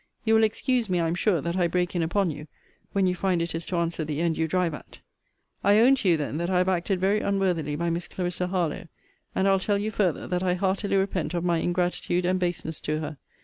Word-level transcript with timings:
You 0.25 0.33
will 0.33 0.43
excuse 0.43 0.89
me, 0.89 0.99
I 0.99 1.07
am 1.07 1.13
sure, 1.13 1.41
that 1.41 1.55
I 1.55 1.67
break 1.67 1.95
in 1.95 2.01
upon 2.01 2.31
you, 2.31 2.47
when 2.91 3.05
you 3.05 3.13
find 3.13 3.39
it 3.39 3.53
is 3.53 3.67
to 3.67 3.75
answer 3.77 4.03
the 4.03 4.19
end 4.19 4.35
you 4.35 4.47
drive 4.47 4.73
at. 4.73 4.97
I 5.63 5.77
own 5.77 5.93
to 5.97 6.09
you 6.09 6.17
then 6.17 6.37
that 6.37 6.49
I 6.49 6.57
have 6.57 6.67
acted 6.69 6.99
very 6.99 7.19
unworthily 7.21 7.75
by 7.75 7.91
Miss 7.91 8.07
Clarissa 8.07 8.47
Harlowe; 8.47 8.87
and 9.35 9.47
I'll 9.47 9.59
tell 9.59 9.77
you 9.77 9.91
farther, 9.91 10.25
that 10.25 10.41
I 10.41 10.55
heartily 10.55 10.95
repent 10.95 11.35
of 11.35 11.43
my 11.45 11.59
ingratitude 11.59 12.25
and 12.25 12.39
baseness 12.39 12.79
to 12.81 12.99
her. 12.99 13.17